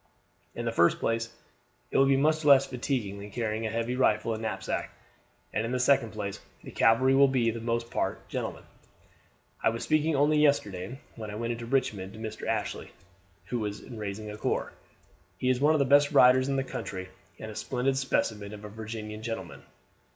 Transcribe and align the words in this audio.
"In 0.55 0.65
the 0.65 0.71
first 0.71 0.97
place 0.97 1.31
it 1.91 1.97
will 1.99 2.07
be 2.07 2.17
much 2.17 2.43
less 2.43 2.65
fatiguing 2.65 3.19
than 3.19 3.29
carrying 3.29 3.67
a 3.67 3.69
heavy 3.69 3.95
rifle 3.95 4.33
and 4.33 4.41
knapsack; 4.41 4.89
and 5.53 5.63
in 5.63 5.71
the 5.71 5.79
second 5.79 6.09
place, 6.11 6.39
the 6.63 6.71
cavalry 6.71 7.13
will 7.13 7.27
for 7.31 7.33
the 7.53 7.59
most 7.59 7.91
part 7.91 8.27
be 8.27 8.31
gentlemen. 8.31 8.63
I 9.61 9.69
was 9.69 9.83
speaking 9.83 10.15
only 10.15 10.39
yesterday 10.39 10.99
when 11.15 11.29
I 11.29 11.35
went 11.35 11.51
into 11.53 11.67
Richmond 11.67 12.13
to 12.13 12.19
Mr. 12.19 12.47
Ashley, 12.47 12.89
who 13.45 13.63
is 13.63 13.83
raising 13.83 14.31
a 14.31 14.37
corps. 14.37 14.73
He 15.37 15.49
is 15.51 15.61
one 15.61 15.75
of 15.75 15.79
the 15.79 15.85
best 15.85 16.11
riders 16.11 16.49
in 16.49 16.55
the 16.55 16.63
country, 16.63 17.09
and 17.37 17.51
a 17.51 17.55
splendid 17.55 17.95
specimen 17.95 18.55
of 18.55 18.65
a 18.65 18.69
Virginian 18.69 19.21
gentleman. 19.21 19.61